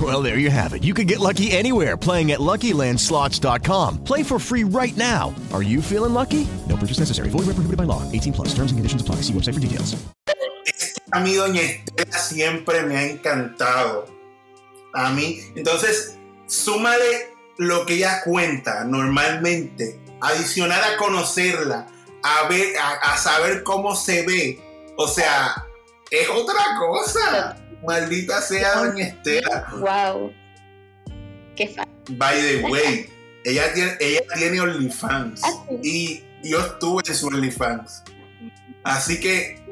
Well, 0.00 0.22
there 0.22 0.38
you 0.38 0.50
have 0.50 0.74
it. 0.74 0.82
You 0.82 0.92
can 0.92 1.06
get 1.06 1.20
lucky 1.20 1.52
anywhere 1.52 1.96
playing 1.96 2.32
at 2.32 2.40
LuckyLandSlots.com. 2.40 4.02
Play 4.02 4.24
for 4.24 4.40
free 4.40 4.64
right 4.64 4.96
now. 4.96 5.32
Are 5.52 5.62
you 5.62 5.80
feeling 5.80 6.12
lucky? 6.12 6.48
No 6.68 6.76
purchase 6.76 6.98
necessary. 6.98 7.28
Void 7.30 7.46
where 7.46 7.54
prohibited 7.54 7.78
by 7.78 7.84
law. 7.84 8.02
18 8.10 8.32
plus. 8.32 8.48
Terms 8.48 8.72
and 8.72 8.78
conditions 8.78 9.02
apply. 9.02 9.16
See 9.22 9.32
website 9.32 9.54
for 9.54 9.60
details. 9.60 9.94
A 11.12 11.20
mí 11.20 11.34
Doña 11.36 11.60
Estela 11.60 12.18
siempre 12.18 12.82
me 12.82 12.96
ha 12.96 13.04
encantado. 13.04 14.06
A 14.94 15.10
mí, 15.10 15.40
entonces, 15.54 16.18
súmale 16.48 17.28
lo 17.58 17.86
que 17.86 17.94
ella 17.94 18.20
cuenta 18.24 18.84
normalmente, 18.84 20.00
adicionar 20.20 20.82
a 20.82 20.96
conocerla, 20.96 21.86
a 22.22 22.48
ver, 22.48 22.76
a, 22.78 23.12
a 23.12 23.16
saber 23.16 23.62
cómo 23.62 23.94
se 23.94 24.26
ve. 24.26 24.60
O 24.96 25.06
sea, 25.06 25.64
es 26.10 26.28
otra 26.28 26.64
cosa. 26.78 27.63
Maldita 27.86 28.40
sea 28.40 28.76
Doña 28.76 29.06
Estela. 29.06 29.66
Wow. 29.78 30.32
Qué 31.56 31.68
fa 31.68 31.86
By 32.10 32.40
the 32.40 32.62
way, 32.68 33.08
ella 33.44 33.72
tiene, 33.72 33.96
ella 34.00 34.20
tiene 34.36 34.60
OnlyFans. 34.60 35.42
Y 35.82 36.22
yo 36.42 36.60
estuve 36.60 37.02
en 37.06 37.14
su 37.14 37.26
OnlyFans. 37.28 38.04
Así 38.82 39.18
que 39.20 39.62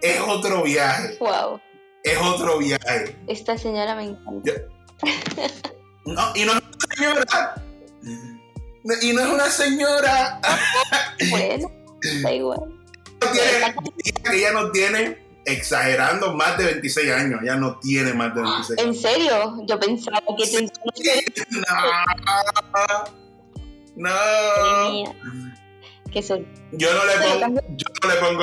es 0.00 0.20
otro 0.20 0.62
viaje. 0.62 1.16
Wow. 1.20 1.60
Es 2.02 2.18
otro 2.18 2.58
viaje. 2.58 3.16
Esta 3.26 3.56
señora 3.56 3.94
me 3.94 4.04
encanta. 4.04 4.52
No, 6.06 6.32
y 6.34 6.44
no 6.44 6.52
es 6.52 6.60
una 6.60 6.86
señora. 6.94 7.54
Y 9.00 9.12
no 9.12 9.20
es 9.22 9.28
una 9.28 9.46
señora. 9.46 10.40
bueno, 11.30 11.70
da 12.22 12.32
igual. 12.32 12.60
Tiene, 13.32 14.38
ella 14.38 14.52
no 14.52 14.70
tiene, 14.70 15.23
exagerando, 15.44 16.34
más 16.34 16.58
de 16.58 16.64
26 16.64 17.12
años. 17.12 17.40
Ella 17.42 17.56
no 17.56 17.78
tiene 17.78 18.12
más 18.14 18.34
de 18.34 18.42
26 18.42 18.80
¿En 18.80 18.94
serio? 18.94 19.62
Yo 19.66 19.78
pensaba 19.78 20.22
que 20.38 20.46
tenía. 20.46 20.72
No. 23.96 24.10
no. 24.10 25.14
¿Qué 26.12 26.20
son? 26.20 26.44
Yo 26.72 26.92
no, 26.92 27.04
le 27.04 27.12
pongo, 27.46 27.60
yo 27.76 27.86
no 28.02 28.08
le 28.08 28.16
pongo 28.16 28.42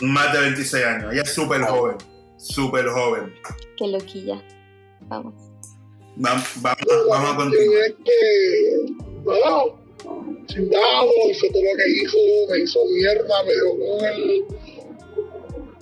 más 0.00 0.32
de 0.32 0.40
26 0.40 0.84
años. 0.84 1.12
Ella 1.12 1.20
es 1.22 1.34
súper 1.34 1.60
joven. 1.60 1.98
Súper 2.38 2.88
joven. 2.88 3.34
Qué 3.76 3.88
loquilla. 3.88 4.42
Vamos. 5.02 5.34
Vamos, 6.16 6.48
vamos, 6.56 6.78
vamos 7.10 7.30
a 7.30 7.36
continuar. 7.36 7.84
Es 7.84 7.96
que, 8.02 8.94
bueno, 9.24 9.78
chingado, 10.46 11.10
hizo 11.30 11.46
todo 11.48 11.62
lo 11.62 11.76
que 11.76 11.90
hizo, 11.90 12.16
me 12.50 12.58
hizo 12.60 12.82
mierda, 12.86 13.42
me 13.44 13.52
dio 13.52 13.78
con 13.78 14.02
el 14.04 14.44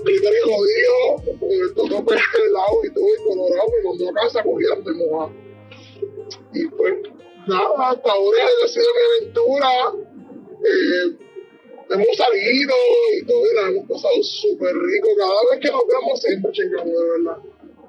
criterio 0.06 0.42
jodido, 0.44 1.38
con 1.38 1.50
el 1.50 1.74
todo 1.74 2.04
pelado 2.04 2.84
y 2.84 2.94
todo, 2.94 3.06
y 3.14 3.24
colorado, 3.24 3.68
me 3.70 3.88
mandó 3.88 4.08
a 4.08 4.22
casa 4.22 4.42
cogiendo 4.42 4.90
de 4.90 4.96
moja. 4.96 5.32
Y 6.54 6.66
pues, 6.68 6.94
nada, 7.46 7.90
hasta 7.90 8.10
ahora 8.10 8.44
ha 8.64 8.68
sido 8.68 8.86
mi 8.96 9.24
aventura. 9.24 9.68
Eh, 10.64 11.26
hemos 11.90 12.16
salido 12.16 12.74
y 13.14 13.26
todo, 13.26 13.42
y 13.46 13.54
la 13.54 13.68
hemos 13.68 13.88
pasado 13.88 14.22
súper 14.22 14.74
rico. 14.74 15.08
Cada 15.18 15.50
vez 15.50 15.60
que 15.60 15.70
nos 15.70 15.82
vemos 15.86 16.20
siempre 16.20 16.52
chingamos, 16.52 16.86
de 16.86 17.10
verdad. 17.10 17.38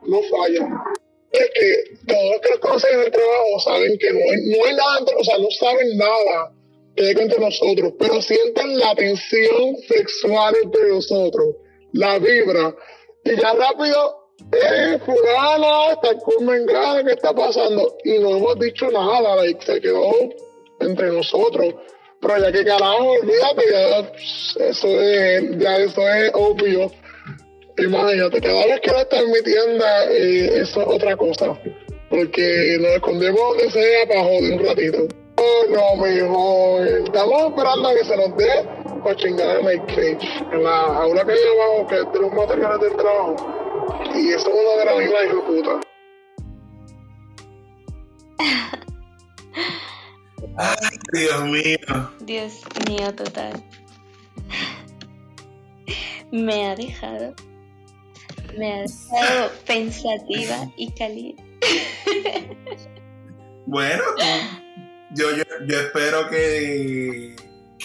No 0.04 0.22
falla. 0.24 0.94
Es 1.32 1.50
que 1.54 1.98
todos 2.08 2.32
los 2.32 2.42
que 2.42 2.50
nos 2.50 2.60
conocen 2.60 2.94
en 2.94 3.06
el 3.06 3.12
trabajo 3.12 3.60
saben 3.64 3.98
que 3.98 4.12
no 4.12 4.20
no 4.20 4.66
hay 4.66 4.76
nada 4.76 5.00
o 5.18 5.24
sea, 5.24 5.38
no 5.38 5.52
saben 5.52 5.98
nada 5.98 6.54
que 6.96 7.06
hay 7.06 7.12
entre 7.12 7.40
nosotros, 7.40 7.94
pero 8.00 8.22
sienten 8.22 8.80
la 8.80 8.96
tensión 8.96 9.78
sexual 9.88 10.56
entre 10.64 10.90
nosotros, 10.90 11.56
la 11.94 12.20
vibra. 12.20 12.76
Y 13.24 13.36
ya 13.36 13.54
rápido, 13.54 14.32
eh, 14.52 15.00
fulana, 15.06 15.92
está 15.94 16.18
con 16.20 16.46
Mengana, 16.46 17.04
¿qué 17.04 17.12
está 17.12 17.34
pasando? 17.34 17.98
Y 18.04 18.20
no 18.20 18.38
hemos 18.38 18.60
dicho 18.60 18.90
nada, 18.92 19.36
like, 19.36 19.66
se 19.66 19.82
quedó 19.82 20.12
entre 20.80 21.12
nosotros. 21.12 21.74
Pero 22.22 22.38
ya 22.40 22.52
que 22.52 22.66
carajo, 22.66 23.12
olvídate, 23.22 23.64
ya, 23.72 24.66
eso 24.66 24.88
es, 24.88 25.58
ya 25.60 25.78
eso 25.78 26.02
es 26.02 26.32
obvio. 26.34 26.92
Imagínate, 27.78 28.42
cada 28.42 28.66
vez 28.66 28.80
que 28.82 28.92
va 28.92 29.00
a 29.00 29.02
estar 29.02 29.24
en 29.24 29.32
mi 29.32 29.42
tienda, 29.42 30.06
eh, 30.06 30.62
eso 30.62 30.82
es 30.82 30.88
otra 30.88 31.16
cosa. 31.16 31.60
Porque 32.10 32.78
nos 32.80 32.92
escondemos 32.92 33.40
donde 33.40 33.70
sea 33.70 34.08
para 34.08 34.24
joder 34.24 34.54
un 34.54 34.66
ratito. 34.66 35.08
Oh, 35.36 35.66
no, 35.70 35.96
mejor. 36.02 36.88
Estamos 36.88 37.50
esperando 37.50 37.90
a 37.90 37.94
que 37.94 38.06
se 38.06 38.18
nos 38.18 38.38
dé 38.38 38.66
para 39.04 39.16
chingar 39.16 39.60
en 39.60 39.68
el 39.68 39.86
cage. 39.86 40.20
En 40.52 40.64
la 40.64 40.80
aula 40.82 41.26
que 41.26 41.32
hay 41.32 41.40
abajo, 41.56 41.88
que 41.88 41.96
es 42.00 42.14
de 42.14 42.20
los 42.20 42.34
materiales 42.34 42.82
del 42.82 42.96
trabajo. 42.96 43.36
Y 44.16 44.30
eso 44.30 44.50
es 44.50 44.56
una 44.56 44.84
granila, 44.84 45.26
hijo 45.26 45.36
de 45.36 45.42
puta. 45.42 45.82
Ay, 50.58 50.98
Dios 51.14 51.44
mío. 51.46 52.12
Dios 52.22 52.62
mío, 52.88 53.14
total. 53.16 53.64
Me 56.32 56.68
ha 56.68 56.76
dejado. 56.76 57.34
Me 58.58 58.74
ha 58.74 58.82
dejado 58.82 59.52
pensativa 59.66 60.68
y 60.78 60.92
caliente. 60.94 61.44
Bueno, 63.68 64.02
yo, 65.12 65.36
yo, 65.36 65.44
yo 65.68 65.80
espero 65.80 66.30
que, 66.30 67.36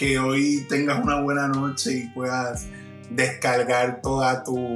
que 0.03 0.19
hoy 0.19 0.65
tengas 0.67 1.01
una 1.01 1.21
buena 1.21 1.47
noche 1.47 1.99
y 1.99 2.07
puedas 2.09 2.67
descargar 3.09 4.01
toda 4.01 4.43
tu, 4.43 4.75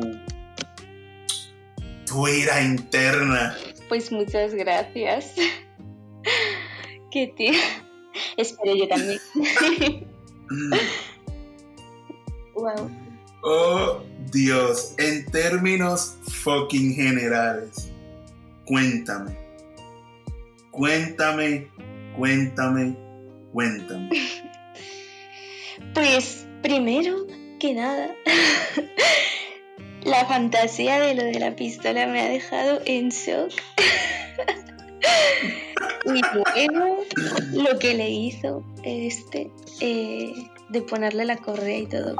tu 2.05 2.27
ira 2.29 2.63
interna. 2.63 3.53
Pues 3.89 4.09
muchas 4.09 4.53
gracias. 4.53 5.33
Qué 7.11 7.33
tío. 7.35 7.51
Espero 8.37 8.73
yo 8.73 8.87
también. 8.87 9.19
wow. 12.55 12.89
Oh, 13.43 14.03
Dios, 14.31 14.95
en 14.97 15.25
términos 15.25 16.15
fucking 16.41 16.95
generales, 16.95 17.91
cuéntame. 18.65 19.35
Cuéntame, 20.71 21.67
cuéntame, 22.15 22.95
cuéntame. 23.51 24.09
Pues 25.97 26.45
primero 26.61 27.25
que 27.59 27.73
nada, 27.73 28.13
la 30.03 30.25
fantasía 30.27 30.99
de 30.99 31.15
lo 31.15 31.23
de 31.23 31.39
la 31.39 31.55
pistola 31.55 32.05
me 32.05 32.21
ha 32.21 32.29
dejado 32.29 32.81
en 32.85 33.09
shock. 33.09 33.51
y 36.05 36.21
luego 36.67 37.03
lo 37.53 37.79
que 37.79 37.95
le 37.95 38.11
hizo 38.11 38.63
este 38.83 39.49
eh, 39.79 40.33
de 40.69 40.81
ponerle 40.83 41.25
la 41.25 41.37
correa 41.37 41.79
y 41.79 41.87
todo. 41.87 42.15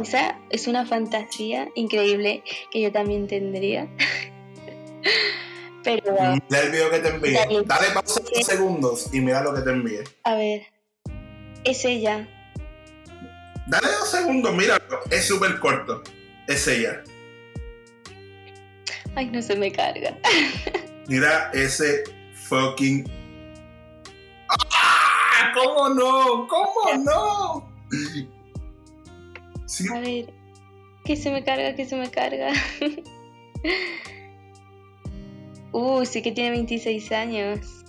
Esa 0.00 0.38
es 0.50 0.68
una 0.68 0.86
fantasía 0.86 1.68
increíble 1.74 2.44
que 2.70 2.80
yo 2.80 2.92
también 2.92 3.26
tendría. 3.26 3.88
Pero. 5.82 6.12
Mira 6.12 6.62
el 6.62 6.70
video 6.70 6.90
que 6.90 6.98
te 7.00 7.08
envié. 7.08 7.32
Dale, 7.32 7.62
Dale 7.64 7.90
pausa 7.92 8.20
unos 8.20 8.46
segundos 8.46 9.12
y 9.12 9.20
mira 9.20 9.42
lo 9.42 9.52
que 9.52 9.62
te 9.62 9.70
envié. 9.70 10.04
A 10.22 10.36
ver. 10.36 10.62
Es 11.64 11.84
ella. 11.84 12.28
Dale 13.66 13.88
dos 13.88 14.10
segundos, 14.10 14.54
míralo. 14.54 15.00
Es 15.10 15.26
súper 15.26 15.58
corto. 15.58 16.02
Es 16.46 16.66
ella. 16.68 17.02
Ay, 19.14 19.26
no 19.30 19.42
se 19.42 19.56
me 19.56 19.72
carga. 19.72 20.16
Mira 21.08 21.50
ese 21.52 22.04
fucking. 22.48 23.08
¡Ah! 24.48 25.52
¿Cómo 25.54 25.88
no? 25.88 26.46
¿Cómo 26.48 27.04
no? 27.04 27.72
Sí. 29.66 29.88
A 29.92 30.00
ver. 30.00 30.32
Que 31.04 31.16
se 31.16 31.30
me 31.30 31.42
carga, 31.42 31.74
que 31.74 31.86
se 31.86 31.96
me 31.96 32.10
carga. 32.10 32.52
Uh, 35.72 36.06
sí 36.06 36.22
que 36.22 36.32
tiene 36.32 36.52
26 36.52 37.12
años. 37.12 37.84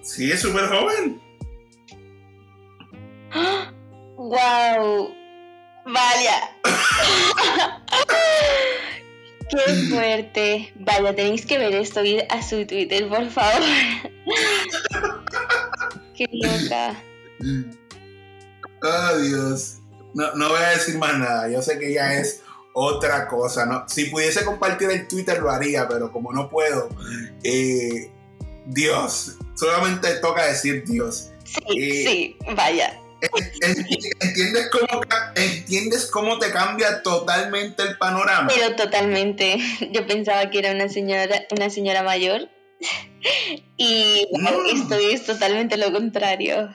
Sí, 0.00 0.28
es 0.32 0.40
súper 0.40 0.66
joven. 0.66 1.22
¡Wow! 4.32 5.14
Vaya. 5.84 6.56
¡Qué 9.50 9.74
fuerte! 9.90 10.72
Vaya, 10.76 11.14
tenéis 11.14 11.44
que 11.44 11.58
ver 11.58 11.74
esto 11.74 12.00
a 12.30 12.42
su 12.42 12.66
Twitter, 12.66 13.10
por 13.10 13.28
favor. 13.28 13.60
¡Qué 16.16 16.26
loca! 16.32 16.94
Oh, 18.82 19.18
Dios. 19.18 19.80
No, 20.14 20.34
no 20.34 20.48
voy 20.48 20.62
a 20.62 20.70
decir 20.70 20.96
más 20.96 21.18
nada. 21.18 21.50
Yo 21.50 21.60
sé 21.60 21.78
que 21.78 21.90
ella 21.90 22.14
es 22.14 22.40
otra 22.72 23.28
cosa. 23.28 23.66
¿no? 23.66 23.86
Si 23.86 24.06
pudiese 24.06 24.46
compartir 24.46 24.88
el 24.92 25.08
Twitter 25.08 25.42
lo 25.42 25.50
haría, 25.50 25.86
pero 25.86 26.10
como 26.10 26.32
no 26.32 26.48
puedo, 26.48 26.88
eh, 27.44 28.10
Dios, 28.64 29.36
solamente 29.56 30.14
toca 30.22 30.46
decir 30.46 30.84
Dios. 30.86 31.32
Sí, 31.44 31.60
eh, 31.76 32.04
sí, 32.06 32.36
vaya. 32.56 33.01
¿Entiendes 34.20 34.68
cómo, 34.70 35.02
¿Entiendes 35.34 36.06
cómo 36.06 36.38
te 36.38 36.50
cambia 36.50 37.02
totalmente 37.02 37.82
el 37.82 37.96
panorama? 37.98 38.48
Pero 38.54 38.74
totalmente. 38.76 39.58
Yo 39.92 40.06
pensaba 40.06 40.50
que 40.50 40.58
era 40.58 40.72
una 40.72 40.88
señora, 40.88 41.42
una 41.50 41.70
señora 41.70 42.02
mayor. 42.02 42.48
Y 43.76 44.26
No. 44.32 44.50
esto 44.66 44.94
es 44.96 45.24
totalmente 45.24 45.76
lo 45.76 45.92
contrario. 45.92 46.74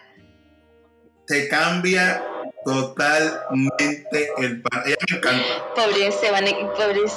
Te 1.25 1.49
cambia 1.49 2.23
totalmente 2.63 4.31
el 4.37 4.61
panorama. 4.61 4.89
Ella 4.89 4.97
me 5.09 5.17
encanta. 5.17 5.73
Pobres 5.75 6.15
se 6.15 6.31
van 6.31 6.47
a, 6.47 6.73
pobres 6.73 7.11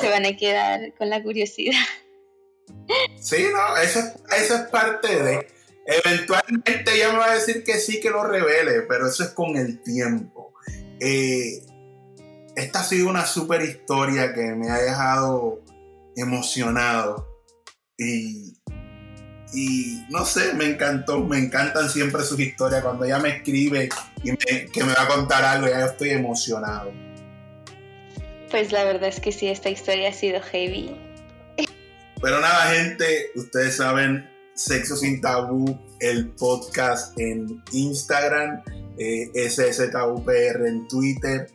se 0.00 0.08
van 0.08 0.24
a 0.26 0.36
quedar 0.36 0.94
con 0.96 1.10
la 1.10 1.22
curiosidad. 1.22 1.74
Sí, 3.20 3.46
no, 3.52 3.76
eso, 3.78 4.00
eso 4.36 4.54
es 4.54 4.62
parte 4.70 5.22
de. 5.22 5.53
Eventualmente 5.86 6.94
ella 6.94 7.12
me 7.12 7.18
va 7.18 7.30
a 7.30 7.34
decir 7.34 7.62
que 7.62 7.74
sí, 7.74 8.00
que 8.00 8.10
lo 8.10 8.24
revele, 8.24 8.82
pero 8.82 9.08
eso 9.08 9.22
es 9.22 9.30
con 9.30 9.56
el 9.56 9.82
tiempo. 9.82 10.54
Eh, 11.00 11.62
esta 12.56 12.80
ha 12.80 12.84
sido 12.84 13.10
una 13.10 13.26
super 13.26 13.60
historia 13.62 14.32
que 14.32 14.42
me 14.54 14.70
ha 14.70 14.78
dejado 14.78 15.62
emocionado. 16.16 17.28
Y, 17.98 18.54
y 19.52 20.04
no 20.10 20.24
sé, 20.24 20.54
me 20.54 20.64
encantó, 20.64 21.20
me 21.20 21.38
encantan 21.38 21.90
siempre 21.90 22.22
sus 22.22 22.40
historias. 22.40 22.82
Cuando 22.82 23.04
ella 23.04 23.18
me 23.18 23.30
escribe 23.30 23.88
y 24.22 24.36
que 24.36 24.84
me 24.84 24.94
va 24.94 25.02
a 25.02 25.08
contar 25.08 25.44
algo, 25.44 25.68
ya 25.68 25.80
yo 25.80 25.86
estoy 25.86 26.10
emocionado. 26.10 26.92
Pues 28.50 28.72
la 28.72 28.84
verdad 28.84 29.08
es 29.08 29.20
que 29.20 29.32
sí, 29.32 29.48
esta 29.48 29.68
historia 29.68 30.10
ha 30.10 30.12
sido 30.12 30.40
heavy. 30.40 30.96
Pero 32.22 32.40
nada, 32.40 32.72
gente, 32.72 33.32
ustedes 33.34 33.76
saben, 33.76 34.30
Sexo 34.54 34.96
sin 34.96 35.20
Tabú, 35.20 35.78
el 35.98 36.30
podcast 36.30 37.18
en 37.18 37.60
Instagram, 37.72 38.62
eh, 38.96 39.30
en 39.34 40.88
Twitter. 40.88 41.50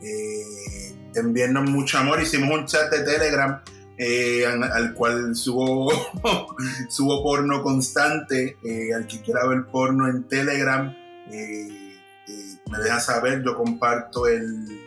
Eh, 0.00 0.94
enviarnos 1.16 1.68
mucho 1.68 1.98
amor. 1.98 2.22
Hicimos 2.22 2.56
un 2.56 2.66
chat 2.66 2.92
de 2.92 3.00
Telegram 3.00 3.60
eh, 3.98 4.46
al, 4.46 4.94
cual 4.94 5.34
subo, 5.34 5.90
subo 6.88 7.24
porno 7.24 7.62
constante. 7.62 8.56
Eh, 8.62 8.94
al 8.94 9.08
que 9.08 9.20
quiera 9.20 9.46
ver 9.48 9.66
porno 9.66 10.08
en 10.08 10.28
Telegram, 10.28 10.94
me 11.28 12.78
deja 12.78 13.00
saber. 13.00 13.42
Yo 13.44 13.56
comparto 13.56 14.28
el, 14.28 14.80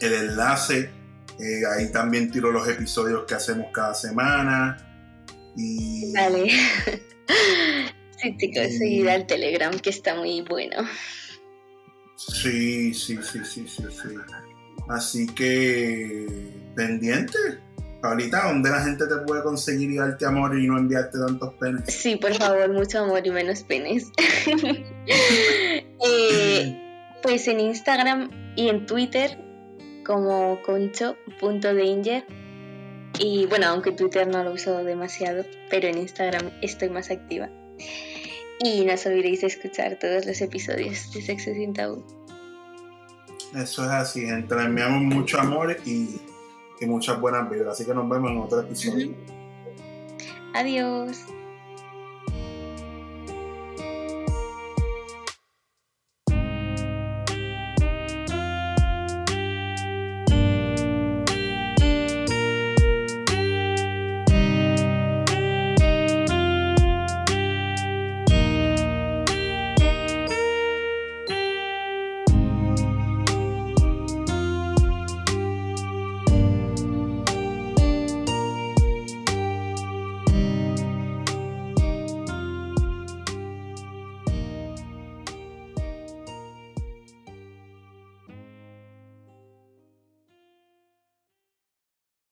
el 0.00 0.12
enlace. 0.14 0.90
ahí 1.76 1.92
también 1.92 2.30
tiro 2.30 2.50
los 2.50 2.66
episodios 2.68 3.24
que 3.26 3.34
hacemos 3.34 3.66
cada 3.70 3.92
semana. 3.92 4.85
Y, 5.56 6.12
Vale. 6.12 6.50
sí, 8.18 8.36
chicos, 8.38 8.78
seguir 8.78 9.08
al 9.08 9.26
Telegram 9.26 9.78
que 9.78 9.90
está 9.90 10.14
muy 10.14 10.42
bueno. 10.42 10.76
Sí, 12.16 12.94
sí, 12.94 13.18
sí, 13.22 13.40
sí, 13.44 13.66
sí, 13.68 13.84
sí. 13.90 14.08
Así 14.88 15.26
que 15.26 16.26
pendiente. 16.74 17.38
Ahorita, 18.02 18.48
¿dónde 18.48 18.70
la 18.70 18.82
gente 18.82 19.06
te 19.06 19.16
puede 19.26 19.42
conseguir 19.42 19.90
y 19.90 19.96
darte 19.96 20.26
amor 20.26 20.56
y 20.56 20.66
no 20.66 20.78
enviarte 20.78 21.18
tantos 21.18 21.54
penes? 21.54 21.82
Sí, 21.92 22.16
por 22.16 22.34
favor, 22.34 22.72
mucho 22.72 23.00
amor 23.00 23.26
y 23.26 23.30
menos 23.30 23.62
penes. 23.62 24.10
Eh, 26.08 27.18
pues 27.22 27.48
en 27.48 27.58
Instagram 27.58 28.30
y 28.54 28.68
en 28.68 28.86
Twitter 28.86 29.38
como 30.04 30.60
concho.danger. 30.62 32.24
Y 33.18 33.46
bueno, 33.46 33.66
aunque 33.68 33.92
Twitter 33.92 34.26
no 34.26 34.44
lo 34.44 34.52
uso 34.52 34.84
demasiado, 34.84 35.44
pero 35.70 35.88
en 35.88 35.98
Instagram 35.98 36.50
estoy 36.62 36.90
más 36.90 37.10
activa. 37.10 37.48
Y 38.60 38.84
no 38.84 38.94
os 38.94 39.06
olvidéis 39.06 39.42
de 39.42 39.48
escuchar 39.48 39.98
todos 39.98 40.26
los 40.26 40.40
episodios 40.40 41.12
de 41.12 41.22
Sexo 41.22 41.52
sin 41.52 41.72
Tabú. 41.72 42.02
Eso 43.54 43.84
es 43.84 43.90
así, 43.90 44.26
gente. 44.26 44.54
Le 44.54 44.62
enviamos 44.64 45.02
mucho 45.02 45.40
amor 45.40 45.76
y, 45.84 46.20
y 46.80 46.86
muchas 46.86 47.20
buenas 47.20 47.48
vibras. 47.50 47.74
Así 47.74 47.84
que 47.84 47.94
nos 47.94 48.08
vemos 48.08 48.30
en 48.30 48.38
otro 48.38 48.60
episodio. 48.60 49.14
Adiós. 50.54 51.18